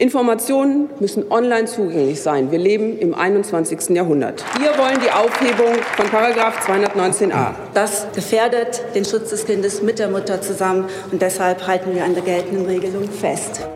Informationen 0.00 0.88
müssen 0.98 1.30
online 1.30 1.66
zugänglich 1.66 2.22
sein. 2.22 2.50
Wir 2.50 2.58
leben 2.58 2.98
im 2.98 3.14
21. 3.14 3.90
Jahrhundert. 3.90 4.42
Wir 4.58 4.70
wollen 4.78 4.98
die 5.04 5.10
Aufhebung 5.10 5.74
von 5.94 6.06
Paragraph 6.06 6.66
219a. 6.66 7.52
Das 7.74 8.06
gefährdet 8.14 8.82
den 8.94 9.04
Schutz 9.04 9.28
des 9.28 9.44
Kindes 9.44 9.82
mit 9.82 9.98
der 9.98 10.08
Mutter 10.08 10.40
zusammen 10.40 10.86
und 11.12 11.20
deshalb 11.20 11.66
halten 11.66 11.94
wir 11.94 12.02
an 12.02 12.14
der 12.14 12.22
geltenden 12.22 12.64
Regelung 12.64 13.10
fest. 13.10 13.68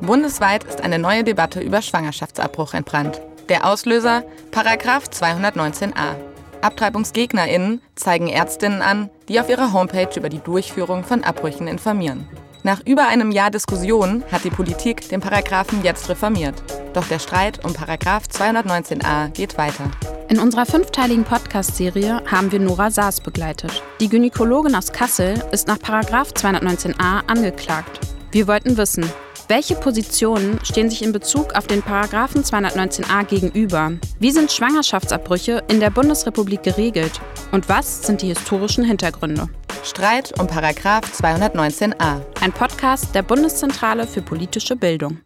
Bundesweit 0.00 0.64
ist 0.64 0.82
eine 0.82 0.98
neue 0.98 1.22
Debatte 1.22 1.60
über 1.60 1.80
Schwangerschaftsabbruch 1.80 2.74
entbrannt. 2.74 3.20
Der 3.48 3.64
Auslöser 3.64 4.24
Paragraph 4.50 5.04
219a. 5.04 6.16
AbtreibungsgegnerInnen 6.62 7.80
zeigen 7.94 8.26
Ärztinnen 8.26 8.82
an, 8.82 9.08
die 9.28 9.38
auf 9.38 9.48
ihrer 9.48 9.72
Homepage 9.72 10.10
über 10.16 10.28
die 10.28 10.40
Durchführung 10.40 11.04
von 11.04 11.22
Abbrüchen 11.22 11.68
informieren. 11.68 12.26
Nach 12.62 12.80
über 12.84 13.08
einem 13.08 13.30
Jahr 13.30 13.50
Diskussion 13.50 14.22
hat 14.30 14.44
die 14.44 14.50
Politik 14.50 15.08
den 15.08 15.20
Paragraphen 15.20 15.82
jetzt 15.82 16.10
reformiert. 16.10 16.62
Doch 16.92 17.06
der 17.06 17.18
Streit 17.18 17.64
um 17.64 17.72
Paragraph 17.72 18.24
219a 18.30 19.28
geht 19.28 19.56
weiter. 19.56 19.90
In 20.28 20.38
unserer 20.38 20.66
fünfteiligen 20.66 21.24
Podcast-Serie 21.24 22.22
haben 22.30 22.52
wir 22.52 22.60
Nora 22.60 22.90
Saas 22.90 23.20
begleitet. 23.20 23.82
Die 24.00 24.08
Gynäkologin 24.08 24.74
aus 24.74 24.92
Kassel 24.92 25.42
ist 25.52 25.68
nach 25.68 25.78
Paragraph 25.78 26.32
219a 26.32 27.26
angeklagt. 27.26 28.00
Wir 28.30 28.46
wollten 28.46 28.76
wissen, 28.76 29.10
welche 29.48 29.74
Positionen 29.74 30.60
stehen 30.62 30.90
sich 30.90 31.02
in 31.02 31.12
Bezug 31.12 31.54
auf 31.54 31.66
den 31.66 31.82
Paragraphen 31.82 32.44
219a 32.44 33.24
gegenüber? 33.24 33.92
Wie 34.18 34.30
sind 34.30 34.52
Schwangerschaftsabbrüche 34.52 35.64
in 35.68 35.80
der 35.80 35.90
Bundesrepublik 35.90 36.62
geregelt? 36.62 37.20
Und 37.50 37.68
was 37.68 38.02
sind 38.02 38.22
die 38.22 38.28
historischen 38.28 38.84
Hintergründe? 38.84 39.48
Streit 39.82 40.38
um 40.38 40.46
Paragraph 40.46 41.04
219a. 41.06 42.20
Ein 42.42 42.52
Podcast 42.52 43.14
der 43.14 43.22
Bundeszentrale 43.22 44.06
für 44.06 44.20
politische 44.20 44.76
Bildung. 44.76 45.20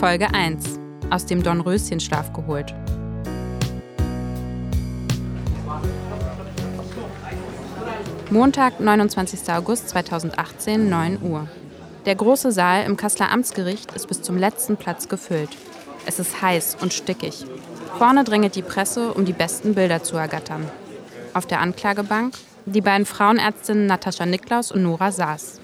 Folge 0.00 0.32
1. 0.32 0.80
Aus 1.10 1.26
dem 1.26 1.42
Dornröschenschlaf 1.42 2.32
geholt. 2.32 2.74
Montag, 8.30 8.80
29. 8.80 9.52
August 9.52 9.90
2018, 9.90 10.88
9 10.88 11.22
Uhr. 11.22 11.46
Der 12.06 12.14
große 12.14 12.52
Saal 12.52 12.86
im 12.86 12.96
Kasseler 12.96 13.30
Amtsgericht 13.30 13.92
ist 13.92 14.08
bis 14.08 14.22
zum 14.22 14.38
letzten 14.38 14.78
Platz 14.78 15.08
gefüllt. 15.08 15.50
Es 16.06 16.18
ist 16.18 16.40
heiß 16.40 16.78
und 16.80 16.94
stickig. 16.94 17.44
Vorne 17.98 18.24
drängelt 18.24 18.56
die 18.56 18.62
Presse, 18.62 19.12
um 19.12 19.26
die 19.26 19.34
besten 19.34 19.74
Bilder 19.74 20.02
zu 20.02 20.16
ergattern. 20.16 20.68
Auf 21.34 21.46
der 21.46 21.60
Anklagebank 21.60 22.34
die 22.66 22.80
beiden 22.80 23.06
Frauenärztinnen 23.06 23.86
Natascha 23.86 24.26
Niklaus 24.26 24.70
und 24.70 24.82
Nora 24.82 25.10
Saas. 25.12 25.60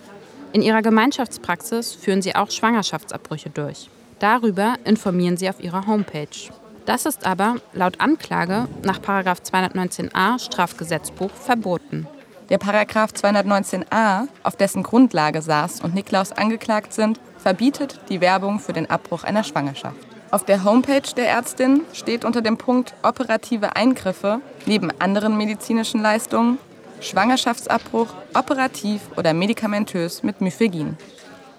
In 0.53 0.63
ihrer 0.63 0.83
Gemeinschaftspraxis 0.83 1.95
führen 1.95 2.23
sie 2.23 2.35
auch 2.35 2.51
Schwangerschaftsabbrüche 2.51 3.51
durch. 3.51 3.91
Darüber 4.19 4.75
informieren 4.85 5.37
sie 5.37 5.49
auf 5.49 5.61
ihrer 5.61 5.87
Homepage. 5.87 6.51
Das 6.87 7.05
ist 7.05 7.27
aber 7.27 7.57
laut 7.75 8.01
Anklage 8.01 8.67
nach 8.83 8.99
219a 8.99 10.39
Strafgesetzbuch 10.39 11.31
verboten. 11.31 12.07
Der 12.49 12.57
Paragraph 12.57 13.11
219a, 13.13 14.27
auf 14.43 14.57
dessen 14.57 14.83
Grundlage 14.83 15.43
Saas 15.43 15.83
und 15.83 15.95
Niklaus 15.95 16.33
angeklagt 16.33 16.95
sind, 16.95 17.21
verbietet 17.37 18.01
die 18.09 18.23
Werbung 18.23 18.59
für 18.59 18.73
den 18.73 18.89
Abbruch 18.89 19.23
einer 19.25 19.45
Schwangerschaft. 19.45 20.08
Auf 20.31 20.45
der 20.45 20.63
Homepage 20.63 21.15
der 21.17 21.29
Ärztin 21.31 21.83
steht 21.95 22.25
unter 22.27 22.43
dem 22.43 22.59
Punkt 22.59 22.93
operative 23.03 23.77
Eingriffe 23.77 24.41
neben 24.67 24.91
anderen 25.01 25.39
medizinischen 25.39 26.03
Leistungen 26.03 26.59
Schwangerschaftsabbruch 27.01 28.09
operativ 28.35 29.01
oder 29.17 29.33
medikamentös 29.33 30.23
mit 30.23 30.41
Myphegin. 30.43 30.99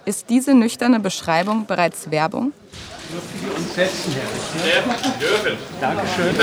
Ist 0.05 0.29
diese 0.29 0.53
nüchterne 0.53 0.99
Beschreibung 0.99 1.65
bereits 1.65 2.11
Werbung? 2.11 2.53
Dürfen 3.11 3.47
wir 3.47 3.57
uns 3.57 3.73
setzen, 3.73 4.13
Herr 4.13 4.83
Dankeschön. 5.81 6.35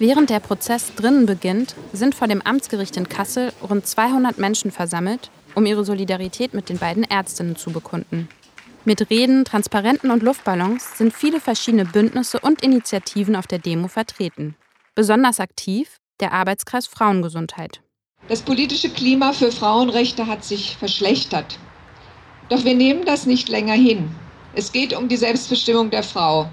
Während 0.00 0.30
der 0.30 0.40
Prozess 0.40 0.92
drinnen 0.96 1.26
beginnt, 1.26 1.76
sind 1.92 2.14
vor 2.14 2.26
dem 2.26 2.42
Amtsgericht 2.42 2.96
in 2.96 3.08
Kassel 3.08 3.52
rund 3.68 3.86
200 3.86 4.38
Menschen 4.38 4.72
versammelt, 4.72 5.30
um 5.54 5.64
ihre 5.66 5.84
Solidarität 5.84 6.54
mit 6.54 6.68
den 6.68 6.78
beiden 6.78 7.04
Ärztinnen 7.04 7.56
zu 7.56 7.70
bekunden. 7.70 8.28
Mit 8.88 9.10
Reden, 9.10 9.44
Transparenten 9.44 10.10
und 10.10 10.22
Luftballons 10.22 10.96
sind 10.96 11.12
viele 11.12 11.42
verschiedene 11.42 11.84
Bündnisse 11.84 12.40
und 12.40 12.62
Initiativen 12.62 13.36
auf 13.36 13.46
der 13.46 13.58
Demo 13.58 13.86
vertreten. 13.86 14.56
Besonders 14.94 15.40
aktiv 15.40 15.98
der 16.20 16.32
Arbeitskreis 16.32 16.86
Frauengesundheit. 16.86 17.82
Das 18.28 18.40
politische 18.40 18.88
Klima 18.88 19.34
für 19.34 19.52
Frauenrechte 19.52 20.26
hat 20.26 20.42
sich 20.42 20.74
verschlechtert. 20.78 21.58
Doch 22.48 22.64
wir 22.64 22.74
nehmen 22.74 23.04
das 23.04 23.26
nicht 23.26 23.50
länger 23.50 23.74
hin. 23.74 24.08
Es 24.54 24.72
geht 24.72 24.96
um 24.96 25.06
die 25.06 25.18
Selbstbestimmung 25.18 25.90
der 25.90 26.02
Frau. 26.02 26.48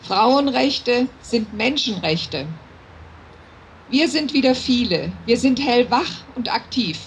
Frauenrechte 0.00 1.06
sind 1.22 1.54
Menschenrechte. 1.54 2.48
Wir 3.90 4.08
sind 4.08 4.32
wieder 4.32 4.56
viele. 4.56 5.12
Wir 5.24 5.36
sind 5.36 5.64
hellwach 5.64 6.24
und 6.34 6.52
aktiv. 6.52 6.98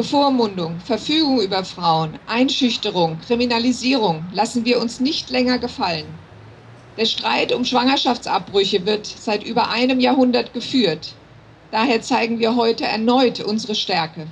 Bevormundung, 0.00 0.80
Verfügung 0.80 1.42
über 1.42 1.62
Frauen, 1.62 2.18
Einschüchterung, 2.26 3.18
Kriminalisierung 3.26 4.24
lassen 4.32 4.64
wir 4.64 4.80
uns 4.80 4.98
nicht 4.98 5.28
länger 5.28 5.58
gefallen. 5.58 6.06
Der 6.96 7.04
Streit 7.04 7.52
um 7.52 7.66
Schwangerschaftsabbrüche 7.66 8.86
wird 8.86 9.04
seit 9.04 9.44
über 9.44 9.68
einem 9.68 10.00
Jahrhundert 10.00 10.54
geführt. 10.54 11.12
Daher 11.70 12.00
zeigen 12.00 12.38
wir 12.38 12.56
heute 12.56 12.84
erneut 12.84 13.40
unsere 13.40 13.74
Stärke. 13.74 14.26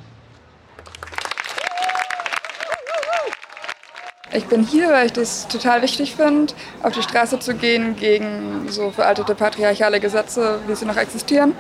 Ich 4.32 4.44
bin 4.46 4.62
hier, 4.62 4.90
weil 4.90 5.06
ich 5.06 5.12
das 5.12 5.48
total 5.48 5.80
wichtig 5.80 6.14
finde, 6.14 6.52
auf 6.82 6.92
die 6.92 7.02
Straße 7.02 7.38
zu 7.38 7.54
gehen 7.54 7.96
gegen 7.96 8.68
so 8.68 8.90
veraltete 8.90 9.34
patriarchale 9.34 10.00
Gesetze, 10.00 10.60
wie 10.66 10.74
sie 10.74 10.84
noch 10.84 10.96
existieren. 10.96 11.54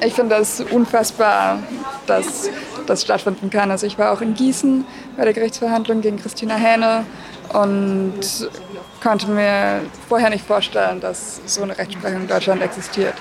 Ich 0.00 0.14
finde 0.14 0.36
das 0.36 0.60
unfassbar, 0.60 1.62
dass 2.06 2.48
das 2.86 3.02
stattfinden 3.02 3.50
kann. 3.50 3.70
Also 3.70 3.86
ich 3.86 3.98
war 3.98 4.12
auch 4.12 4.22
in 4.22 4.34
Gießen 4.34 4.86
bei 5.16 5.24
der 5.24 5.34
Gerichtsverhandlung 5.34 6.00
gegen 6.00 6.16
Christina 6.16 6.56
Hähne 6.56 7.04
und 7.52 8.20
konnte 9.02 9.30
mir 9.30 9.82
vorher 10.08 10.30
nicht 10.30 10.44
vorstellen, 10.44 11.00
dass 11.00 11.40
so 11.44 11.62
eine 11.62 11.76
Rechtsprechung 11.76 12.22
in 12.22 12.28
Deutschland 12.28 12.62
existiert. 12.62 13.14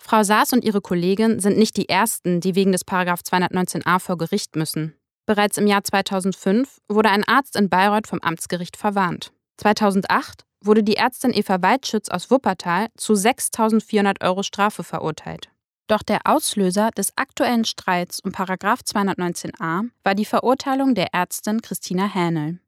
Frau 0.00 0.22
Saas 0.22 0.52
und 0.52 0.64
ihre 0.64 0.80
Kollegin 0.80 1.40
sind 1.40 1.58
nicht 1.58 1.76
die 1.76 1.88
ersten, 1.88 2.40
die 2.40 2.54
wegen 2.54 2.72
des 2.72 2.86
219a 2.86 3.98
vor 3.98 4.18
Gericht 4.18 4.56
müssen. 4.56 4.94
Bereits 5.32 5.56
im 5.56 5.66
Jahr 5.66 5.82
2005 5.82 6.82
wurde 6.90 7.08
ein 7.08 7.24
Arzt 7.26 7.56
in 7.56 7.70
Bayreuth 7.70 8.06
vom 8.06 8.18
Amtsgericht 8.20 8.76
verwarnt. 8.76 9.32
2008 9.56 10.44
wurde 10.62 10.82
die 10.82 10.96
Ärztin 10.96 11.32
Eva 11.32 11.62
Waldschütz 11.62 12.10
aus 12.10 12.30
Wuppertal 12.30 12.88
zu 12.98 13.14
6.400 13.14 14.22
Euro 14.22 14.42
Strafe 14.42 14.84
verurteilt. 14.84 15.48
Doch 15.86 16.02
der 16.02 16.26
Auslöser 16.26 16.90
des 16.90 17.16
aktuellen 17.16 17.64
Streits 17.64 18.20
um 18.20 18.32
219a 18.32 19.88
war 20.04 20.14
die 20.14 20.26
Verurteilung 20.26 20.94
der 20.94 21.14
Ärztin 21.14 21.62
Christina 21.62 22.12
Hähnel. 22.12 22.58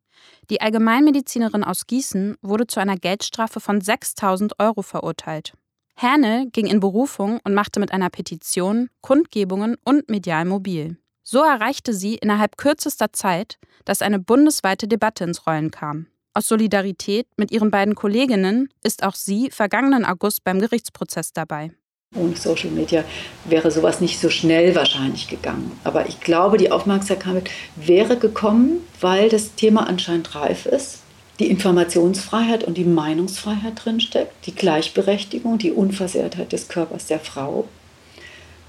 Die 0.48 0.62
Allgemeinmedizinerin 0.62 1.64
aus 1.64 1.86
Gießen 1.86 2.38
wurde 2.40 2.66
zu 2.66 2.80
einer 2.80 2.96
Geldstrafe 2.96 3.60
von 3.60 3.82
6.000 3.82 4.52
Euro 4.58 4.80
verurteilt. 4.80 5.52
Hähnel 5.96 6.48
ging 6.50 6.66
in 6.66 6.80
Berufung 6.80 7.40
und 7.44 7.52
machte 7.52 7.78
mit 7.78 7.92
einer 7.92 8.08
Petition, 8.08 8.88
Kundgebungen 9.02 9.76
und 9.84 10.08
medial 10.08 10.46
mobil. 10.46 10.96
So 11.26 11.42
erreichte 11.42 11.94
sie 11.94 12.16
innerhalb 12.16 12.58
kürzester 12.58 13.10
Zeit, 13.14 13.58
dass 13.86 14.02
eine 14.02 14.18
bundesweite 14.18 14.86
Debatte 14.86 15.24
ins 15.24 15.46
Rollen 15.46 15.70
kam. 15.70 16.06
Aus 16.34 16.48
Solidarität 16.48 17.26
mit 17.38 17.50
ihren 17.50 17.70
beiden 17.70 17.94
Kolleginnen 17.94 18.68
ist 18.82 19.02
auch 19.02 19.14
sie 19.14 19.50
vergangenen 19.50 20.04
August 20.04 20.44
beim 20.44 20.60
Gerichtsprozess 20.60 21.32
dabei. 21.32 21.72
Ohne 22.14 22.36
Social 22.36 22.70
Media 22.70 23.04
wäre 23.46 23.70
sowas 23.70 24.02
nicht 24.02 24.20
so 24.20 24.28
schnell 24.28 24.74
wahrscheinlich 24.74 25.26
gegangen. 25.26 25.72
Aber 25.82 26.06
ich 26.08 26.20
glaube, 26.20 26.58
die 26.58 26.70
Aufmerksamkeit 26.70 27.48
wäre 27.74 28.18
gekommen, 28.18 28.86
weil 29.00 29.30
das 29.30 29.54
Thema 29.54 29.88
anscheinend 29.88 30.34
reif 30.34 30.66
ist. 30.66 30.98
Die 31.38 31.50
Informationsfreiheit 31.50 32.64
und 32.64 32.76
die 32.76 32.84
Meinungsfreiheit 32.84 33.82
drinsteckt, 33.82 34.46
die 34.46 34.54
Gleichberechtigung, 34.54 35.56
die 35.56 35.72
Unversehrtheit 35.72 36.52
des 36.52 36.68
Körpers 36.68 37.06
der 37.06 37.18
Frau 37.18 37.66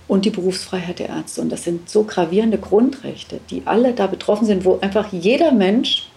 und 0.07 0.25
die 0.25 0.29
Berufsfreiheit 0.29 0.99
der 0.99 1.09
Ärzte. 1.09 1.41
Und 1.41 1.51
das 1.51 1.63
sind 1.63 1.89
so 1.89 2.03
gravierende 2.03 2.57
Grundrechte, 2.57 3.39
die 3.49 3.63
alle 3.65 3.93
da 3.93 4.07
betroffen 4.07 4.45
sind, 4.45 4.65
wo 4.65 4.79
einfach 4.81 5.11
jeder 5.11 5.51
Mensch, 5.51 6.07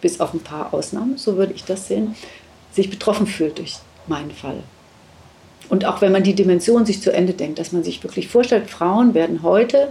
bis 0.00 0.20
auf 0.20 0.34
ein 0.34 0.40
paar 0.40 0.72
Ausnahmen, 0.74 1.16
so 1.16 1.36
würde 1.36 1.54
ich 1.54 1.64
das 1.64 1.88
sehen, 1.88 2.14
sich 2.72 2.90
betroffen 2.90 3.26
fühlt 3.26 3.58
durch 3.58 3.76
meinen 4.06 4.30
Fall. 4.30 4.62
Und 5.68 5.86
auch 5.86 6.02
wenn 6.02 6.12
man 6.12 6.22
die 6.22 6.34
Dimension 6.34 6.84
sich 6.84 7.00
zu 7.00 7.12
Ende 7.12 7.32
denkt, 7.32 7.58
dass 7.58 7.72
man 7.72 7.82
sich 7.82 8.02
wirklich 8.04 8.28
vorstellt, 8.28 8.68
Frauen 8.68 9.14
werden 9.14 9.42
heute 9.42 9.88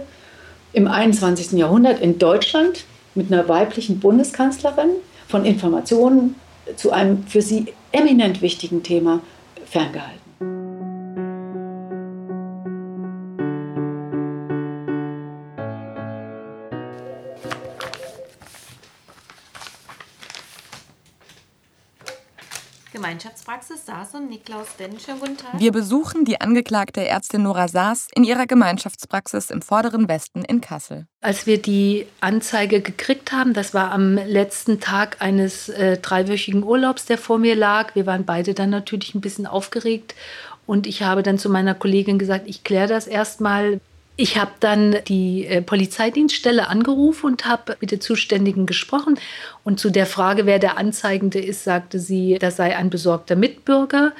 im 0.72 0.86
21. 0.86 1.52
Jahrhundert 1.52 2.00
in 2.00 2.18
Deutschland 2.18 2.84
mit 3.14 3.32
einer 3.32 3.48
weiblichen 3.48 4.00
Bundeskanzlerin 4.00 4.90
von 5.28 5.44
Informationen 5.44 6.36
zu 6.76 6.92
einem 6.92 7.26
für 7.26 7.42
sie 7.42 7.66
eminent 7.92 8.40
wichtigen 8.42 8.82
Thema 8.82 9.20
ferngehalten. 9.66 10.20
Gemeinschaftspraxis 23.64 23.86
Saas 23.86 24.14
und 24.14 24.28
Niklaus 24.28 24.66
Denn. 24.78 24.98
Schönen 24.98 25.20
guten 25.20 25.36
Tag. 25.36 25.58
Wir 25.58 25.72
besuchen 25.72 26.24
die 26.24 26.40
angeklagte 26.40 27.06
Ärztin 27.06 27.42
Nora 27.44 27.68
Saas 27.68 28.08
in 28.14 28.24
ihrer 28.24 28.46
Gemeinschaftspraxis 28.46 29.50
im 29.50 29.62
vorderen 29.62 30.08
Westen 30.08 30.44
in 30.44 30.60
Kassel. 30.60 31.06
Als 31.20 31.46
wir 31.46 31.60
die 31.60 32.06
Anzeige 32.20 32.80
gekriegt 32.80 33.32
haben, 33.32 33.54
das 33.54 33.72
war 33.72 33.90
am 33.92 34.16
letzten 34.16 34.80
Tag 34.80 35.20
eines 35.20 35.68
äh, 35.70 35.98
dreiwöchigen 35.98 36.62
Urlaubs, 36.62 37.06
der 37.06 37.18
vor 37.18 37.38
mir 37.38 37.56
lag. 37.56 37.94
Wir 37.94 38.06
waren 38.06 38.24
beide 38.24 38.54
dann 38.54 38.70
natürlich 38.70 39.14
ein 39.14 39.20
bisschen 39.20 39.46
aufgeregt 39.46 40.14
und 40.66 40.86
ich 40.86 41.02
habe 41.02 41.22
dann 41.22 41.38
zu 41.38 41.48
meiner 41.48 41.74
Kollegin 41.74 42.18
gesagt, 42.18 42.44
ich 42.46 42.64
kläre 42.64 42.88
das 42.88 43.06
erstmal. 43.06 43.80
Ich 44.16 44.38
habe 44.38 44.52
dann 44.60 44.96
die 45.08 45.46
äh, 45.46 45.60
Polizeidienststelle 45.60 46.68
angerufen 46.68 47.26
und 47.26 47.46
habe 47.46 47.76
mit 47.80 47.90
der 47.90 48.00
Zuständigen 48.00 48.64
gesprochen. 48.64 49.18
Und 49.64 49.80
zu 49.80 49.90
der 49.90 50.06
Frage, 50.06 50.46
wer 50.46 50.60
der 50.60 50.78
Anzeigende 50.78 51.40
ist, 51.40 51.64
sagte 51.64 51.98
sie, 51.98 52.38
das 52.38 52.56
sei 52.56 52.76
ein 52.76 52.90
besorgter 52.90 53.34
Mitbürger. 53.34 54.12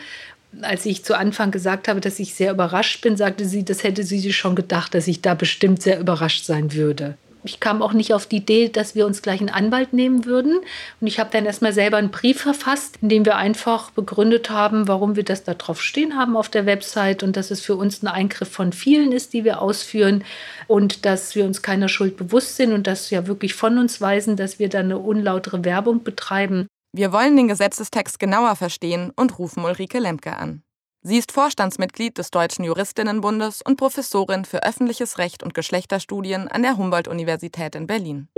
Als 0.63 0.85
ich 0.87 1.05
zu 1.05 1.17
Anfang 1.17 1.51
gesagt 1.53 1.87
habe, 1.87 2.01
dass 2.01 2.19
ich 2.19 2.35
sehr 2.35 2.53
überrascht 2.53 3.03
bin, 3.03 3.17
sagte 3.17 3.45
sie, 3.45 3.65
das 3.65 3.85
hätte 3.85 4.03
sie 4.03 4.19
sich 4.19 4.37
schon 4.37 4.57
gedacht, 4.57 4.95
dass 4.95 5.07
ich 5.07 5.23
da 5.23 5.35
bestimmt 5.35 5.83
sehr 5.83 6.01
überrascht 6.01 6.45
sein 6.45 6.73
würde 6.73 7.17
ich 7.45 7.61
kam 7.61 7.83
auch 7.83 7.93
nicht 7.93 8.15
auf 8.15 8.27
die 8.27 8.39
Idee, 8.39 8.69
dass 8.71 8.95
wir 8.95 9.07
uns 9.07 9.21
gleich 9.21 9.41
einen 9.41 9.51
Anwalt 9.51 9.93
nehmen 9.93 10.25
würden. 10.25 10.59
Und 11.01 11.07
ich 11.07 11.21
habe 11.21 11.31
dann 11.31 11.45
erstmal 11.45 11.73
selber 11.73 11.99
einen 11.99 12.11
Brief 12.11 12.41
verfasst, 12.41 12.99
in 13.03 13.11
dem 13.11 13.25
wir 13.27 13.37
einfach 13.37 13.91
begründet 13.91 14.51
haben, 14.51 14.89
warum 14.89 15.15
wir 15.15 15.25
das 15.25 15.45
da 15.45 15.55
drauf 15.55 15.83
stehen 15.83 16.17
haben 16.17 16.37
auf 16.37 16.49
der 16.49 16.67
Website 16.67 17.23
und 17.23 17.37
dass 17.37 17.51
es 17.51 17.61
für 17.61 17.77
uns 17.77 18.03
ein 18.03 18.09
Eingriff 18.09 18.51
von 18.51 18.73
vielen 18.73 19.13
ist, 19.13 19.35
die 19.35 19.45
wir 19.45 19.61
ausführen 19.61 20.25
und 20.67 21.05
dass 21.05 21.35
wir 21.35 21.45
uns 21.45 21.63
keiner 21.63 21.89
Schuld 21.89 22.17
bewusst 22.17 22.57
sind 22.57 22.73
und 22.73 22.87
das 22.87 23.11
ja 23.11 23.27
wirklich 23.27 23.55
von 23.55 23.79
uns 23.79 24.01
weisen, 24.01 24.37
dass 24.37 24.59
wir 24.59 24.69
da 24.69 24.81
eine 24.81 24.99
unlautere 24.99 25.65
Werbung 25.65 26.03
betreiben. 26.03 26.67
Wir 26.97 27.13
wollen 27.13 27.37
den 27.37 27.49
Gesetzestext 27.49 28.19
genauer 28.19 28.57
verstehen 28.57 29.13
und 29.17 29.39
rufen 29.39 29.65
Ulrike 29.65 29.99
Lemke 29.99 30.37
an. 30.37 30.64
Sie 31.07 31.19
ist 31.19 31.33
Vorstandsmitglied 31.33 32.17
des 32.17 32.31
Deutschen 32.31 32.65
Juristinnenbundes 32.65 33.61
und 33.61 33.77
Professorin 33.77 34.47
für 34.47 34.63
öffentliches 34.65 35.19
Recht 35.19 35.43
und 35.43 35.53
Geschlechterstudien 35.53 36.49
an 36.49 36.63
der 36.63 36.79
Humboldt-Universität 36.79 37.75
in 37.75 37.87
Berlin. 37.87 38.29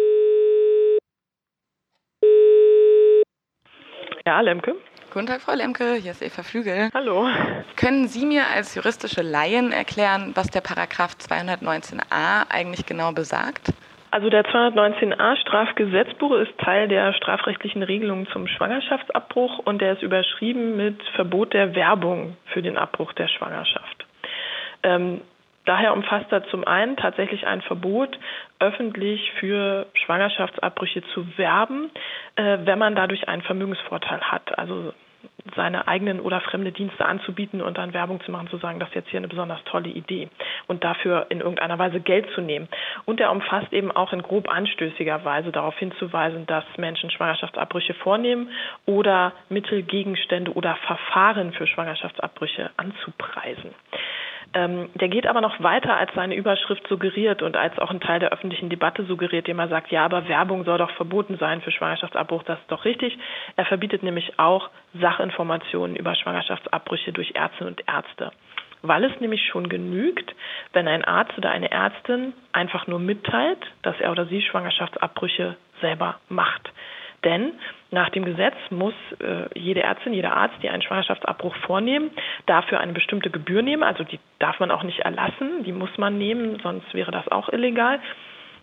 Ja, 4.26 4.40
Lemke. 4.40 4.74
Guten 5.12 5.26
Tag, 5.26 5.42
Frau 5.42 5.54
Lemke. 5.54 5.94
Hier 5.94 6.10
ist 6.10 6.22
Eva 6.22 6.42
Flügel. 6.42 6.90
Hallo. 6.92 7.28
Können 7.76 8.08
Sie 8.08 8.26
mir 8.26 8.48
als 8.48 8.74
juristische 8.74 9.22
Laien 9.22 9.70
erklären, 9.70 10.32
was 10.34 10.48
der 10.48 10.60
Paragraph 10.60 11.14
219a 11.20 12.48
eigentlich 12.48 12.84
genau 12.84 13.12
besagt? 13.12 13.68
Also 14.10 14.30
der 14.30 14.44
219a 14.44 15.36
Strafgesetzbuch 15.36 16.32
ist 16.36 16.56
Teil 16.58 16.88
der 16.88 17.12
strafrechtlichen 17.14 17.82
Regelung 17.82 18.26
zum 18.28 18.46
Schwangerschaftsabbruch 18.46 19.58
und 19.58 19.80
der 19.80 19.94
ist 19.94 20.02
überschrieben 20.02 20.76
mit 20.76 21.02
Verbot 21.14 21.52
der 21.52 21.74
Werbung 21.74 22.36
für 22.46 22.62
den 22.62 22.78
Abbruch 22.78 23.12
der 23.14 23.28
Schwangerschaft. 23.28 24.06
Ähm, 24.82 25.20
daher 25.64 25.92
umfasst 25.92 26.30
er 26.30 26.46
zum 26.48 26.66
einen 26.66 26.96
tatsächlich 26.96 27.46
ein 27.46 27.62
Verbot, 27.62 28.18
öffentlich 28.60 29.32
für 29.40 29.86
Schwangerschaftsabbrüche 29.94 31.02
zu 31.12 31.26
werben, 31.36 31.90
äh, 32.36 32.58
wenn 32.64 32.78
man 32.78 32.94
dadurch 32.94 33.28
einen 33.28 33.42
Vermögensvorteil 33.42 34.20
hat. 34.20 34.58
Also 34.58 34.92
seine 35.54 35.88
eigenen 35.88 36.20
oder 36.20 36.40
fremde 36.40 36.72
Dienste 36.72 37.04
anzubieten 37.04 37.62
und 37.62 37.78
dann 37.78 37.94
Werbung 37.94 38.20
zu 38.22 38.30
machen, 38.30 38.48
zu 38.48 38.58
sagen, 38.58 38.78
das 38.78 38.88
ist 38.90 38.94
jetzt 38.94 39.08
hier 39.08 39.18
eine 39.18 39.28
besonders 39.28 39.62
tolle 39.64 39.88
Idee 39.88 40.28
und 40.66 40.84
dafür 40.84 41.26
in 41.28 41.40
irgendeiner 41.40 41.78
Weise 41.78 42.00
Geld 42.00 42.28
zu 42.34 42.40
nehmen. 42.40 42.68
Und 43.04 43.20
er 43.20 43.30
umfasst 43.30 43.72
eben 43.72 43.90
auch 43.90 44.12
in 44.12 44.22
grob 44.22 44.48
anstößiger 44.48 45.24
Weise 45.24 45.52
darauf 45.52 45.76
hinzuweisen, 45.78 46.46
dass 46.46 46.64
Menschen 46.76 47.10
Schwangerschaftsabbrüche 47.10 47.94
vornehmen 47.94 48.50
oder 48.84 49.32
Mittel, 49.48 49.82
Gegenstände 49.82 50.52
oder 50.52 50.76
Verfahren 50.86 51.52
für 51.52 51.66
Schwangerschaftsabbrüche 51.66 52.70
anzupreisen. 52.76 53.74
Ähm, 54.56 54.88
der 54.94 55.08
geht 55.08 55.26
aber 55.26 55.42
noch 55.42 55.62
weiter, 55.62 55.98
als 55.98 56.14
seine 56.14 56.34
Überschrift 56.34 56.88
suggeriert 56.88 57.42
und 57.42 57.58
als 57.58 57.78
auch 57.78 57.90
ein 57.90 58.00
Teil 58.00 58.20
der 58.20 58.32
öffentlichen 58.32 58.70
Debatte 58.70 59.04
suggeriert, 59.04 59.46
dem 59.46 59.58
er 59.58 59.68
sagt, 59.68 59.90
ja, 59.90 60.02
aber 60.02 60.28
Werbung 60.28 60.64
soll 60.64 60.78
doch 60.78 60.90
verboten 60.92 61.36
sein 61.36 61.60
für 61.60 61.70
Schwangerschaftsabbruch. 61.70 62.42
Das 62.44 62.58
ist 62.60 62.70
doch 62.70 62.86
richtig. 62.86 63.18
Er 63.56 63.66
verbietet 63.66 64.02
nämlich 64.02 64.38
auch 64.38 64.70
Sachinformationen 64.98 65.94
über 65.94 66.14
Schwangerschaftsabbrüche 66.14 67.12
durch 67.12 67.32
Ärztinnen 67.34 67.74
und 67.74 67.86
Ärzte. 67.86 68.32
Weil 68.80 69.04
es 69.04 69.20
nämlich 69.20 69.44
schon 69.44 69.68
genügt, 69.68 70.34
wenn 70.72 70.88
ein 70.88 71.04
Arzt 71.04 71.36
oder 71.36 71.50
eine 71.50 71.70
Ärztin 71.70 72.32
einfach 72.52 72.86
nur 72.86 72.98
mitteilt, 72.98 73.60
dass 73.82 74.00
er 74.00 74.10
oder 74.10 74.24
sie 74.24 74.40
Schwangerschaftsabbrüche 74.40 75.56
selber 75.82 76.18
macht. 76.30 76.72
Denn 77.24 77.52
nach 77.90 78.10
dem 78.10 78.24
Gesetz 78.24 78.54
muss 78.70 78.94
äh, 79.20 79.58
jede 79.58 79.82
Ärztin, 79.82 80.12
jeder 80.12 80.36
Arzt, 80.36 80.56
die 80.62 80.68
einen 80.68 80.82
Schwangerschaftsabbruch 80.82 81.54
vornehmen, 81.66 82.10
dafür 82.46 82.80
eine 82.80 82.92
bestimmte 82.92 83.30
Gebühr 83.30 83.62
nehmen. 83.62 83.82
Also 83.82 84.04
die 84.04 84.18
darf 84.38 84.60
man 84.60 84.70
auch 84.70 84.82
nicht 84.82 85.00
erlassen, 85.00 85.64
die 85.64 85.72
muss 85.72 85.96
man 85.98 86.18
nehmen, 86.18 86.58
sonst 86.62 86.92
wäre 86.94 87.10
das 87.10 87.28
auch 87.28 87.48
illegal. 87.48 88.00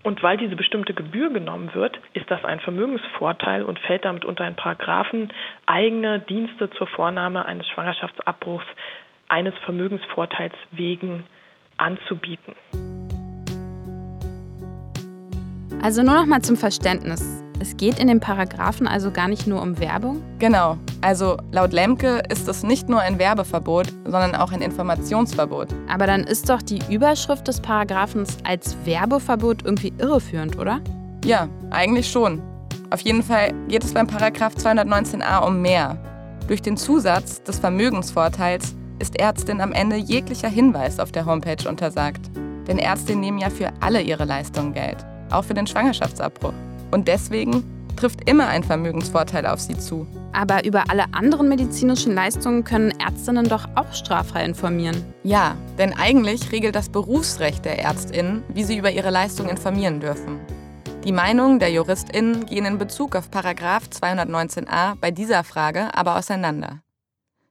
Und 0.03 0.21
weil 0.21 0.35
diese 0.35 0.57
bestimmte 0.57 0.93
Gebühr 0.93 1.29
genommen 1.29 1.73
wird, 1.73 1.97
ist 2.13 2.29
das 2.29 2.43
ein 2.43 2.59
Vermögensvorteil 2.59 3.63
und 3.63 3.79
fällt 3.79 4.03
damit 4.03 4.25
unter 4.25 4.43
einen 4.43 4.57
Paragraphen 4.57 5.31
eigene 5.65 6.19
Dienste 6.19 6.69
zur 6.71 6.87
Vornahme 6.87 7.45
eines 7.45 7.67
Schwangerschaftsabbruchs 7.69 8.65
eines 9.29 9.53
Vermögensvorteils 9.63 10.53
wegen 10.71 11.23
anzubieten. 11.77 12.53
Also 15.81 16.03
nur 16.03 16.15
noch 16.15 16.25
mal 16.25 16.41
zum 16.41 16.55
Verständnis. 16.55 17.32
Es 17.63 17.77
geht 17.77 17.97
in 17.97 18.07
den 18.07 18.19
Paragraphen 18.19 18.89
also 18.89 19.09
gar 19.09 19.29
nicht 19.29 19.47
nur 19.47 19.61
um 19.61 19.79
Werbung? 19.79 20.21
Genau. 20.37 20.77
Also 20.99 21.37
laut 21.53 21.71
Lemke 21.71 22.21
ist 22.27 22.49
es 22.49 22.61
nicht 22.61 22.89
nur 22.89 22.99
ein 22.99 23.19
Werbeverbot, 23.19 23.87
sondern 24.03 24.35
auch 24.35 24.51
ein 24.51 24.61
Informationsverbot. 24.61 25.69
Aber 25.87 26.05
dann 26.05 26.25
ist 26.25 26.49
doch 26.49 26.61
die 26.61 26.81
Überschrift 26.93 27.47
des 27.47 27.61
Paragraphens 27.61 28.35
als 28.43 28.75
Werbeverbot 28.83 29.63
irgendwie 29.63 29.93
irreführend, 29.97 30.59
oder? 30.59 30.81
Ja, 31.23 31.47
eigentlich 31.69 32.11
schon. 32.11 32.41
Auf 32.89 32.99
jeden 32.99 33.23
Fall 33.23 33.53
geht 33.69 33.85
es 33.85 33.93
beim 33.93 34.07
Paragraph 34.07 34.55
219a 34.55 35.47
um 35.47 35.61
mehr. 35.61 35.97
Durch 36.49 36.61
den 36.61 36.75
Zusatz 36.75 37.43
des 37.43 37.59
Vermögensvorteils 37.59 38.75
ist 38.99 39.17
Ärztin 39.21 39.61
am 39.61 39.71
Ende 39.71 39.95
jeglicher 39.95 40.49
Hinweis 40.49 40.99
auf 40.99 41.13
der 41.13 41.25
Homepage 41.25 41.69
untersagt. 41.69 42.29
Denn 42.67 42.77
Ärztinnen 42.77 43.21
nehmen 43.21 43.37
ja 43.37 43.49
für 43.49 43.71
alle 43.79 44.01
ihre 44.01 44.25
Leistungen 44.25 44.73
Geld, 44.73 44.97
auch 45.31 45.45
für 45.45 45.53
den 45.53 45.65
Schwangerschaftsabbruch. 45.65 46.51
Und 46.93 47.07
deswegen 47.07 47.63
trifft 47.95 48.29
immer 48.29 48.47
ein 48.47 48.63
Vermögensvorteil 48.63 49.47
auf 49.47 49.59
sie 49.59 49.77
zu. 49.77 50.05
Aber 50.31 50.63
über 50.63 50.91
alle 50.91 51.05
anderen 51.11 51.49
medizinischen 51.49 52.13
Leistungen 52.13 52.63
können 52.63 52.91
Ärztinnen 52.99 53.49
doch 53.49 53.67
auch 53.75 53.93
straffrei 53.93 54.45
informieren. 54.45 55.03
Ja, 55.23 55.57
denn 55.79 55.93
eigentlich 55.93 56.51
regelt 56.51 56.75
das 56.75 56.89
Berufsrecht 56.89 57.65
der 57.65 57.79
Ärztinnen, 57.79 58.43
wie 58.49 58.63
sie 58.63 58.77
über 58.77 58.91
ihre 58.91 59.09
Leistung 59.09 59.49
informieren 59.49 60.01
dürfen. 60.01 60.39
Die 61.03 61.11
Meinungen 61.11 61.57
der 61.57 61.71
JuristInnen 61.71 62.45
gehen 62.45 62.65
in 62.65 62.77
Bezug 62.77 63.15
auf 63.15 63.31
Paragraf 63.31 63.85
219a 63.85 64.95
bei 65.01 65.09
dieser 65.09 65.43
Frage 65.43 65.95
aber 65.95 66.15
auseinander. 66.15 66.83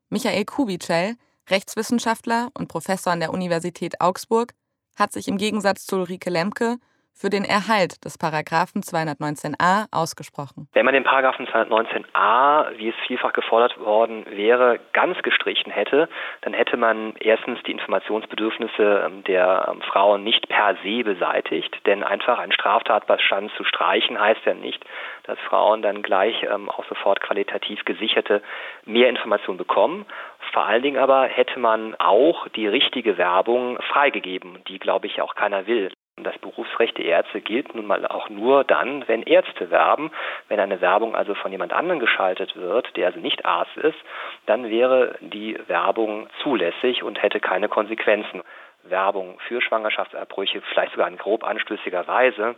Michael 0.08 0.44
Kubitschel, 0.44 1.16
Rechtswissenschaftler 1.50 2.50
und 2.56 2.68
Professor 2.68 3.12
an 3.12 3.20
der 3.20 3.32
Universität 3.32 4.00
Augsburg, 4.00 4.54
hat 4.94 5.12
sich 5.12 5.26
im 5.26 5.36
Gegensatz 5.36 5.84
zu 5.84 5.96
Ulrike 5.96 6.30
Lemke 6.30 6.78
für 7.14 7.30
den 7.30 7.44
Erhalt 7.44 8.04
des 8.04 8.18
Paragraphen 8.18 8.82
219a 8.82 9.86
ausgesprochen. 9.92 10.68
Wenn 10.72 10.84
man 10.84 10.94
den 10.94 11.04
Paragraphen 11.04 11.46
219a, 11.46 12.76
wie 12.78 12.88
es 12.88 12.94
vielfach 13.06 13.32
gefordert 13.32 13.78
worden 13.78 14.26
wäre, 14.30 14.80
ganz 14.92 15.20
gestrichen 15.22 15.70
hätte, 15.70 16.08
dann 16.40 16.52
hätte 16.52 16.76
man 16.76 17.14
erstens 17.20 17.62
die 17.64 17.72
Informationsbedürfnisse 17.72 19.04
ähm, 19.06 19.24
der 19.24 19.68
ähm, 19.70 19.82
Frauen 19.82 20.24
nicht 20.24 20.48
per 20.48 20.76
se 20.82 21.04
beseitigt, 21.04 21.74
denn 21.86 22.02
einfach 22.02 22.38
ein 22.38 22.52
Straftatbestand 22.52 23.52
zu 23.56 23.64
streichen 23.64 24.20
heißt 24.20 24.44
ja 24.44 24.54
nicht, 24.54 24.84
dass 25.24 25.38
Frauen 25.48 25.82
dann 25.82 26.02
gleich 26.02 26.42
ähm, 26.42 26.68
auch 26.68 26.84
sofort 26.88 27.20
qualitativ 27.20 27.84
gesicherte 27.84 28.42
mehr 28.84 29.08
Informationen 29.08 29.58
bekommen. 29.58 30.06
Vor 30.52 30.64
allen 30.64 30.82
Dingen 30.82 30.98
aber 30.98 31.24
hätte 31.24 31.58
man 31.58 31.94
auch 31.96 32.48
die 32.48 32.66
richtige 32.66 33.16
Werbung 33.16 33.78
freigegeben, 33.92 34.58
die, 34.68 34.78
glaube 34.78 35.06
ich, 35.06 35.20
auch 35.20 35.34
keiner 35.34 35.66
will. 35.66 35.90
Das 36.16 36.36
Berufsrecht 36.38 36.98
der 36.98 37.06
Ärzte 37.06 37.40
gilt 37.40 37.74
nun 37.74 37.86
mal 37.86 38.06
auch 38.06 38.28
nur 38.28 38.64
dann, 38.64 39.08
wenn 39.08 39.22
Ärzte 39.22 39.70
werben. 39.70 40.10
Wenn 40.48 40.60
eine 40.60 40.80
Werbung 40.82 41.16
also 41.16 41.34
von 41.34 41.50
jemand 41.50 41.72
anderem 41.72 42.00
geschaltet 42.00 42.54
wird, 42.54 42.94
der 42.96 43.06
also 43.06 43.18
nicht 43.18 43.46
Arzt 43.46 43.76
ist, 43.78 43.98
dann 44.44 44.68
wäre 44.68 45.16
die 45.20 45.58
Werbung 45.68 46.28
zulässig 46.42 47.02
und 47.02 47.22
hätte 47.22 47.40
keine 47.40 47.68
Konsequenzen. 47.68 48.42
Werbung 48.84 49.38
für 49.46 49.62
Schwangerschaftsabbrüche, 49.62 50.60
vielleicht 50.72 50.92
sogar 50.92 51.08
in 51.08 51.16
grob 51.16 51.44
anstößiger 51.44 52.06
Weise, 52.08 52.56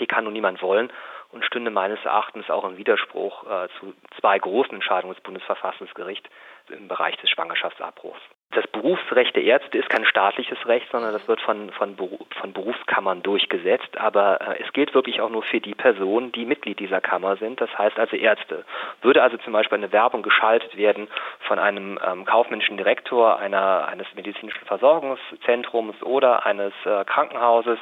die 0.00 0.06
kann 0.06 0.24
nun 0.24 0.32
niemand 0.32 0.62
wollen 0.62 0.92
und 1.32 1.44
stünde 1.44 1.70
meines 1.70 2.02
Erachtens 2.04 2.48
auch 2.48 2.64
im 2.64 2.76
Widerspruch 2.76 3.44
äh, 3.44 3.68
zu 3.80 3.94
zwei 4.20 4.38
großen 4.38 4.72
Entscheidungen 4.74 5.14
des 5.14 5.22
Bundesverfassungsgerichts 5.22 6.30
im 6.68 6.88
Bereich 6.88 7.16
des 7.16 7.30
Schwangerschaftsabbruchs. 7.30 8.20
Das 8.54 8.66
Berufsrecht 8.68 9.34
der 9.34 9.42
Ärzte 9.42 9.78
ist 9.78 9.90
kein 9.90 10.04
staatliches 10.04 10.58
Recht, 10.66 10.86
sondern 10.92 11.12
das 11.12 11.26
wird 11.26 11.40
von, 11.40 11.70
von, 11.72 11.96
von 11.96 12.52
Berufskammern 12.52 13.22
durchgesetzt. 13.22 13.98
Aber 13.98 14.40
äh, 14.40 14.62
es 14.62 14.72
gilt 14.72 14.94
wirklich 14.94 15.20
auch 15.20 15.30
nur 15.30 15.42
für 15.42 15.60
die 15.60 15.74
Personen, 15.74 16.30
die 16.32 16.44
Mitglied 16.44 16.78
dieser 16.78 17.00
Kammer 17.00 17.36
sind, 17.36 17.60
das 17.60 17.76
heißt 17.76 17.98
also 17.98 18.16
Ärzte. 18.16 18.64
Würde 19.02 19.22
also 19.22 19.36
zum 19.38 19.52
Beispiel 19.52 19.78
eine 19.78 19.92
Werbung 19.92 20.22
geschaltet 20.22 20.76
werden 20.76 21.08
von 21.40 21.58
einem 21.58 21.98
ähm, 22.06 22.24
kaufmännischen 22.24 22.76
Direktor 22.76 23.38
einer, 23.38 23.88
eines 23.88 24.06
medizinischen 24.14 24.64
Versorgungszentrums 24.66 26.00
oder 26.02 26.46
eines 26.46 26.72
äh, 26.84 27.04
Krankenhauses 27.04 27.78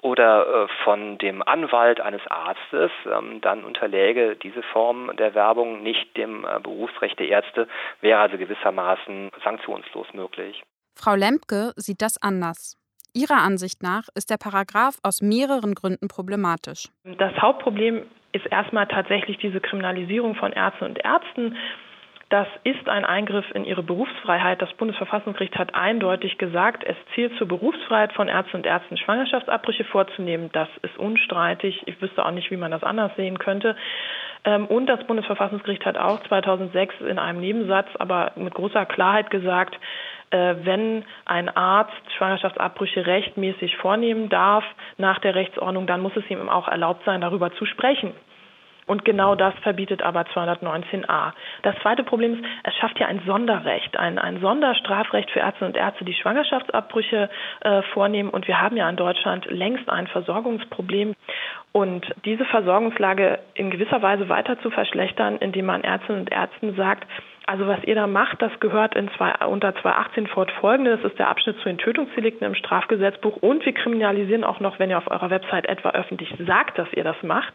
oder 0.00 0.46
äh, 0.46 0.68
von 0.84 1.18
dem 1.18 1.42
Anwalt 1.42 2.00
eines 2.00 2.24
Arztes, 2.28 2.90
ähm, 3.06 3.40
dann 3.40 3.64
unterläge 3.64 4.36
diese 4.36 4.62
Form 4.62 5.10
der 5.16 5.34
Werbung 5.34 5.82
nicht 5.82 6.16
dem 6.16 6.44
äh, 6.44 6.60
Berufsrecht 6.60 7.18
der 7.18 7.28
Ärzte, 7.28 7.68
wäre 8.00 8.20
also 8.20 8.38
gewissermaßen 8.38 9.30
sanktionslos 9.42 10.06
möglich. 10.14 10.62
Frau 10.94 11.14
Lempke 11.14 11.72
sieht 11.76 12.02
das 12.02 12.20
anders. 12.20 12.76
Ihrer 13.14 13.38
Ansicht 13.38 13.82
nach 13.82 14.08
ist 14.14 14.30
der 14.30 14.36
Paragraph 14.36 14.98
aus 15.02 15.22
mehreren 15.22 15.74
Gründen 15.74 16.08
problematisch. 16.08 16.88
Das 17.04 17.34
Hauptproblem 17.40 18.02
ist 18.32 18.46
erstmal 18.46 18.86
tatsächlich 18.86 19.38
diese 19.38 19.60
Kriminalisierung 19.60 20.34
von 20.34 20.52
Ärzten 20.52 20.84
und 20.84 20.98
Ärzten. 20.98 21.56
Das 22.30 22.46
ist 22.62 22.90
ein 22.90 23.06
Eingriff 23.06 23.46
in 23.54 23.64
ihre 23.64 23.82
Berufsfreiheit. 23.82 24.60
Das 24.60 24.70
Bundesverfassungsgericht 24.74 25.56
hat 25.56 25.74
eindeutig 25.74 26.36
gesagt, 26.36 26.84
es 26.84 26.96
zielt 27.14 27.34
zur 27.38 27.48
Berufsfreiheit 27.48 28.12
von 28.12 28.28
Ärzten 28.28 28.58
und 28.58 28.66
Ärzten, 28.66 28.98
Schwangerschaftsabbrüche 28.98 29.84
vorzunehmen. 29.84 30.50
Das 30.52 30.68
ist 30.82 30.98
unstreitig. 30.98 31.82
Ich 31.86 32.02
wüsste 32.02 32.26
auch 32.26 32.30
nicht, 32.30 32.50
wie 32.50 32.58
man 32.58 32.70
das 32.70 32.82
anders 32.82 33.12
sehen 33.16 33.38
könnte. 33.38 33.76
Ähm, 34.44 34.66
und 34.66 34.86
das 34.86 35.02
Bundesverfassungsgericht 35.04 35.86
hat 35.86 35.96
auch 35.96 36.22
2006 36.24 36.96
in 37.00 37.18
einem 37.18 37.40
Nebensatz, 37.40 37.88
aber 37.98 38.32
mit 38.36 38.52
großer 38.52 38.84
Klarheit 38.84 39.30
gesagt, 39.30 39.78
äh, 40.30 40.54
wenn 40.64 41.06
ein 41.24 41.48
Arzt 41.48 41.94
Schwangerschaftsabbrüche 42.18 43.06
rechtmäßig 43.06 43.78
vornehmen 43.78 44.28
darf 44.28 44.64
nach 44.98 45.18
der 45.20 45.34
Rechtsordnung, 45.34 45.86
dann 45.86 46.02
muss 46.02 46.14
es 46.14 46.28
ihm 46.28 46.46
auch 46.50 46.68
erlaubt 46.68 47.06
sein, 47.06 47.22
darüber 47.22 47.52
zu 47.52 47.64
sprechen. 47.64 48.12
Und 48.88 49.04
genau 49.04 49.34
das 49.34 49.54
verbietet 49.62 50.02
aber 50.02 50.22
219a. 50.22 51.32
Das 51.62 51.76
zweite 51.82 52.02
Problem 52.02 52.34
ist, 52.34 52.44
es 52.64 52.74
schafft 52.76 52.98
ja 52.98 53.06
ein 53.06 53.20
Sonderrecht, 53.26 53.96
ein, 53.98 54.18
ein 54.18 54.40
Sonderstrafrecht 54.40 55.30
für 55.30 55.40
Ärzte 55.40 55.66
und 55.66 55.76
Ärzte, 55.76 56.04
die 56.04 56.14
Schwangerschaftsabbrüche 56.14 57.28
äh, 57.60 57.82
vornehmen. 57.94 58.30
Und 58.30 58.48
wir 58.48 58.60
haben 58.60 58.76
ja 58.76 58.88
in 58.88 58.96
Deutschland 58.96 59.46
längst 59.50 59.88
ein 59.90 60.06
Versorgungsproblem. 60.06 61.14
Und 61.72 62.06
diese 62.24 62.46
Versorgungslage 62.46 63.38
in 63.54 63.70
gewisser 63.70 64.00
Weise 64.00 64.28
weiter 64.30 64.58
zu 64.60 64.70
verschlechtern, 64.70 65.36
indem 65.36 65.66
man 65.66 65.84
Ärztinnen 65.84 66.22
und 66.22 66.32
Ärzten 66.32 66.74
sagt, 66.74 67.06
also 67.48 67.66
was 67.66 67.82
ihr 67.84 67.94
da 67.94 68.06
macht, 68.06 68.42
das 68.42 68.52
gehört 68.60 68.94
in 68.94 69.08
zwei, 69.16 69.32
unter 69.46 69.74
218 69.74 70.26
fortfolgende. 70.26 70.98
Das 70.98 71.10
ist 71.10 71.18
der 71.18 71.28
Abschnitt 71.28 71.56
zu 71.60 71.64
den 71.64 71.78
Tötungsdelikten 71.78 72.46
im 72.46 72.54
Strafgesetzbuch. 72.54 73.36
Und 73.38 73.64
wir 73.64 73.72
kriminalisieren 73.72 74.44
auch 74.44 74.60
noch, 74.60 74.78
wenn 74.78 74.90
ihr 74.90 74.98
auf 74.98 75.10
eurer 75.10 75.30
Website 75.30 75.64
etwa 75.66 75.92
öffentlich 75.92 76.30
sagt, 76.46 76.78
dass 76.78 76.92
ihr 76.92 77.04
das 77.04 77.16
macht. 77.22 77.54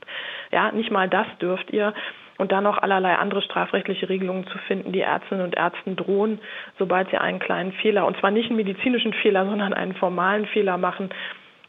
Ja, 0.52 0.72
nicht 0.72 0.90
mal 0.90 1.08
das 1.08 1.28
dürft 1.40 1.70
ihr. 1.70 1.94
Und 2.40 2.52
dann 2.52 2.64
noch 2.64 2.80
allerlei 2.80 3.14
andere 3.14 3.44
strafrechtliche 3.44 4.10
Regelungen 4.10 4.48
zu 4.48 4.58
finden, 4.68 4.94
die 4.94 5.02
Ärztinnen 5.02 5.44
und 5.46 5.56
Ärzten 5.56 5.96
drohen, 5.96 6.40
sobald 6.80 7.12
sie 7.12 7.20
einen 7.20 7.38
kleinen 7.38 7.74
Fehler, 7.74 8.08
und 8.08 8.18
zwar 8.18 8.32
nicht 8.32 8.48
einen 8.48 8.58
medizinischen 8.58 9.14
Fehler, 9.14 9.46
sondern 9.46 9.76
einen 9.76 9.94
formalen 9.94 10.48
Fehler 10.48 10.80
machen. 10.80 11.12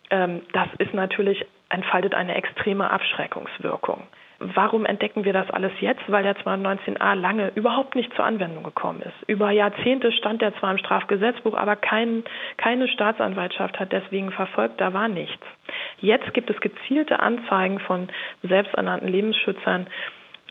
Ähm, 0.09 0.41
das 0.55 0.69
ist 0.79 0.95
natürlich, 0.95 1.45
entfaltet 1.69 2.15
eine 2.15 2.37
extreme 2.37 2.91
Abschreckungswirkung. 2.91 4.05
Warum 4.39 4.85
entdecken 4.85 5.25
wir 5.25 5.33
das 5.33 5.51
alles 5.51 5.73
jetzt? 5.81 6.03
Weil 6.09 6.23
der 6.23 6.37
219a 6.37 7.15
lange 7.15 7.53
überhaupt 7.55 7.95
nicht 7.95 8.13
zur 8.15 8.25
Anwendung 8.25 8.65
gekommen 8.65 9.01
ist. 9.03 9.29
Über 9.29 9.51
Jahrzehnte 9.51 10.13
stand 10.13 10.43
er 10.43 10.55
zwar 10.57 10.73
im 10.73 10.79
Strafgesetzbuch, 10.79 11.55
aber 11.55 11.77
kein, 11.77 12.25
keine 12.57 12.89
Staatsanwaltschaft 12.89 13.79
hat 13.79 13.93
deswegen 13.93 14.33
verfolgt, 14.33 14.81
da 14.81 14.93
war 14.93 15.09
nichts. 15.09 15.45
Jetzt 16.01 16.35
gibt 16.35 16.51
es 16.51 16.61
gezielte 16.61 17.21
Anzeigen 17.21 17.79
von 17.79 18.09
selbsternannten 18.43 19.09
Lebensschützern, 19.09 19.87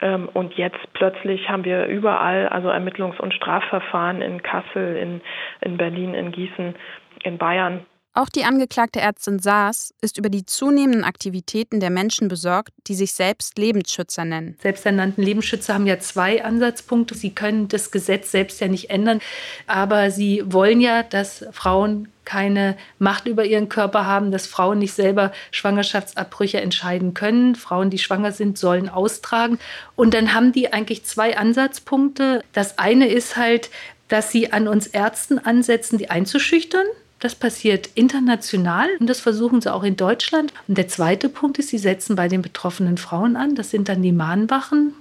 ähm, 0.02 0.30
und 0.34 0.56
jetzt 0.56 0.80
plötzlich 0.94 1.50
haben 1.50 1.64
wir 1.64 1.86
überall 1.86 2.50
also 2.50 2.70
Ermittlungs- 2.70 3.20
und 3.20 3.34
Strafverfahren 3.34 4.22
in 4.22 4.44
Kassel, 4.44 4.98
in, 4.98 5.22
in 5.62 5.78
Berlin, 5.78 6.14
in 6.14 6.32
Gießen, 6.32 6.76
in 7.24 7.38
Bayern. 7.38 7.86
Auch 8.16 8.30
die 8.30 8.44
angeklagte 8.44 9.00
Ärztin 9.00 9.40
Saas 9.40 9.92
ist 10.02 10.20
über 10.20 10.30
die 10.30 10.46
zunehmenden 10.46 11.04
Aktivitäten 11.04 11.80
der 11.80 11.90
Menschen 11.90 12.28
besorgt, 12.28 12.72
die 12.86 12.94
sich 12.94 13.14
selbst 13.14 13.58
Lebensschützer 13.58 14.24
nennen. 14.24 14.56
Selbsternannten 14.62 15.24
Lebensschützer 15.24 15.74
haben 15.74 15.88
ja 15.88 15.98
zwei 15.98 16.44
Ansatzpunkte. 16.44 17.16
Sie 17.16 17.32
können 17.32 17.70
das 17.70 17.90
Gesetz 17.90 18.30
selbst 18.30 18.62
ja 18.62 18.68
nicht 18.68 18.92
ändern, 18.92 19.20
aber 19.66 20.12
sie 20.12 20.44
wollen 20.46 20.80
ja, 20.80 21.02
dass 21.02 21.44
Frauen 21.52 22.08
keine 22.24 22.78
Macht 23.00 23.26
über 23.26 23.46
ihren 23.46 23.68
Körper 23.68 24.06
haben, 24.06 24.32
dass 24.32 24.46
Frauen 24.46 24.78
nicht 24.78 24.94
selber 24.94 25.32
Schwangerschaftsabbrüche 25.50 26.62
entscheiden 26.62 27.16
können. 27.16 27.56
Frauen, 27.56 27.90
die 27.90 27.98
schwanger 27.98 28.32
sind, 28.32 28.60
sollen 28.60 28.90
austragen. 28.90 29.58
Und 29.96 30.14
dann 30.14 30.36
haben 30.36 30.52
die 30.52 30.72
eigentlich 30.72 31.04
zwei 31.04 31.36
Ansatzpunkte. 31.36 32.44
Das 32.54 32.78
eine 32.78 33.08
ist 33.08 33.38
halt, 33.38 33.72
dass 34.08 34.32
sie 34.32 34.54
an 34.54 34.68
uns 34.68 34.86
Ärzten 34.86 35.40
ansetzen, 35.40 35.98
die 35.98 36.12
einzuschüchtern. 36.12 36.86
Das 37.24 37.36
passiert 37.36 37.90
international 37.96 38.90
und 39.00 39.08
das 39.08 39.22
versuchen 39.22 39.62
sie 39.62 39.74
auch 39.74 39.84
in 39.84 39.96
Deutschland. 39.96 40.52
Und 40.68 40.78
der 40.78 40.90
zweite 40.90 41.30
Punkt 41.30 41.58
ist, 41.58 41.70
sie 41.70 41.78
setzen 41.78 42.18
bei 42.18 42.28
den 42.28 42.42
betroffenen 42.42 42.98
Frauen 42.98 43.38
an. 43.38 43.56
Das 43.56 43.72
sind 43.72 43.88
dann 43.88 44.02
die 44.02 44.12
Mahnwachen, 44.12 44.94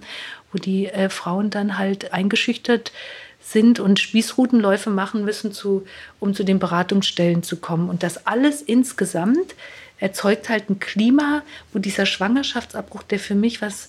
wo 0.53 0.59
die 0.59 0.87
äh, 0.87 1.09
Frauen 1.09 1.51
dann 1.51 1.79
halt 1.79 2.13
eingeschüchtert 2.13 2.93
sind 3.41 3.81
und 3.81 3.99
Spießrutenläufe 3.99 4.89
machen 4.89 5.25
müssen, 5.25 5.51
zu, 5.51 5.85
um 6.21 6.33
zu 6.33 6.45
den 6.45 6.61
Beratungsstellen 6.61 7.43
zu 7.43 7.57
kommen. 7.57 7.89
Und 7.89 8.05
das 8.05 8.25
alles 8.25 8.63
insgesamt 8.63 9.57
erzeugt 9.99 10.49
halt 10.49 10.71
ein 10.71 10.79
Klima, 10.79 11.43
wo 11.73 11.81
dieser 11.81 12.07
Schwangerschaftsabbruch, 12.07 13.03
der 13.03 13.19
für 13.19 13.35
mich 13.35 13.61
was 13.61 13.89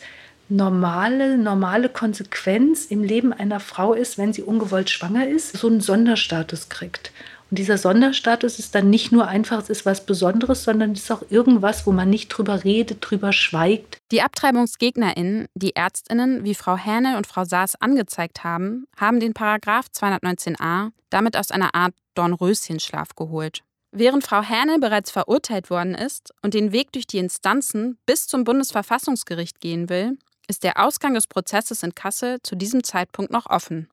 normale, 0.50 1.38
normale 1.38 1.88
Konsequenz 1.88 2.86
im 2.86 3.04
Leben 3.04 3.32
einer 3.32 3.60
Frau 3.60 3.94
ist, 3.94 4.18
wenn 4.18 4.34
sie 4.34 4.42
ungewollt 4.42 4.90
schwanger 4.90 5.28
ist, 5.28 5.56
so 5.56 5.68
einen 5.68 5.82
Sonderstatus 5.82 6.70
kriegt. 6.70 7.12
Und 7.54 7.60
dieser 7.60 7.78
Sonderstatus 7.78 8.58
ist 8.58 8.74
dann 8.74 8.90
nicht 8.90 9.12
nur 9.12 9.28
einfach, 9.28 9.62
es 9.62 9.70
ist 9.70 9.86
was 9.86 10.08
Besonderes, 10.08 10.64
sondern 10.64 10.94
es 10.94 11.02
ist 11.02 11.12
auch 11.12 11.22
irgendwas, 11.30 11.86
wo 11.86 11.92
man 11.92 12.10
nicht 12.10 12.30
drüber 12.30 12.64
redet, 12.64 12.98
drüber 13.02 13.32
schweigt. 13.32 14.00
Die 14.12 14.24
AbtreibungsgegnerInnen, 14.24 15.46
die 15.54 15.76
ÄrztInnen 15.76 16.46
wie 16.46 16.56
Frau 16.56 16.76
Hähnel 16.76 17.16
und 17.16 17.28
Frau 17.28 17.46
Saas 17.46 17.76
angezeigt 17.76 18.44
haben, 18.44 18.88
haben 18.98 19.20
den 19.20 19.36
Paragraph 19.36 19.86
219a 19.96 20.90
damit 21.12 21.38
aus 21.38 21.52
einer 21.52 21.76
Art 21.76 21.94
Dornröschenschlaf 22.16 23.10
geholt. 23.16 23.62
Während 23.92 24.24
Frau 24.24 24.42
Hähnel 24.42 24.80
bereits 24.80 25.12
verurteilt 25.12 25.70
worden 25.70 25.94
ist 25.94 26.34
und 26.42 26.56
den 26.56 26.72
Weg 26.72 26.92
durch 26.92 27.06
die 27.06 27.20
Instanzen 27.20 28.00
bis 28.08 28.26
zum 28.26 28.46
Bundesverfassungsgericht 28.46 29.60
gehen 29.60 29.90
will, 29.90 30.18
ist 30.48 30.64
der 30.64 30.84
Ausgang 30.84 31.14
des 31.14 31.28
Prozesses 31.28 31.84
in 31.84 31.94
Kassel 31.94 32.40
zu 32.42 32.56
diesem 32.56 32.84
Zeitpunkt 32.84 33.32
noch 33.32 33.46
offen. 33.46 33.90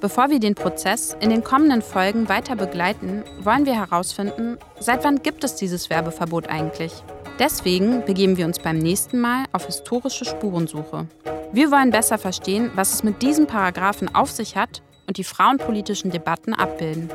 Bevor 0.00 0.30
wir 0.30 0.38
den 0.38 0.54
Prozess 0.54 1.16
in 1.20 1.30
den 1.30 1.42
kommenden 1.42 1.82
Folgen 1.82 2.28
weiter 2.28 2.54
begleiten, 2.54 3.24
wollen 3.40 3.66
wir 3.66 3.74
herausfinden, 3.74 4.56
seit 4.78 5.02
wann 5.02 5.22
gibt 5.22 5.42
es 5.42 5.56
dieses 5.56 5.90
Werbeverbot 5.90 6.48
eigentlich? 6.48 6.92
Deswegen 7.38 8.04
begeben 8.04 8.36
wir 8.36 8.46
uns 8.46 8.58
beim 8.58 8.78
nächsten 8.78 9.18
Mal 9.18 9.44
auf 9.52 9.66
historische 9.66 10.24
Spurensuche. 10.24 11.06
Wir 11.52 11.70
wollen 11.70 11.90
besser 11.90 12.18
verstehen, 12.18 12.70
was 12.74 12.94
es 12.94 13.02
mit 13.02 13.22
diesem 13.22 13.46
Paragraphen 13.46 14.14
auf 14.14 14.30
sich 14.30 14.56
hat 14.56 14.82
und 15.06 15.18
die 15.18 15.24
frauenpolitischen 15.24 16.10
Debatten 16.10 16.54
abbilden. 16.54 17.10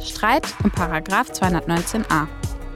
Streit 0.00 0.46
um 0.62 0.70
Paragraph 0.70 1.30
219a. 1.30 2.26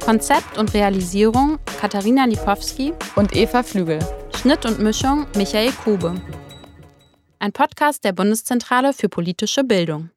Konzept 0.05 0.57
und 0.57 0.73
Realisierung 0.73 1.59
Katharina 1.81 2.25
Lipowski 2.25 2.95
und 3.17 3.37
Eva 3.37 3.63
Flügel. 3.63 3.99
Schnitt 4.38 4.64
und 4.66 4.78
Mischung 4.78 5.26
Michael 5.35 5.73
Kube. 5.73 6.14
Ein 7.40 7.52
Podcast 7.52 8.04
der 8.04 8.12
Bundeszentrale 8.12 8.92
für 8.92 9.09
politische 9.09 9.64
Bildung. 9.64 10.11